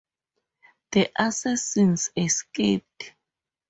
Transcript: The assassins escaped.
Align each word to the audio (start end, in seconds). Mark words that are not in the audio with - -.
The 0.93 1.11
assassins 1.15 2.09
escaped. 2.15 3.11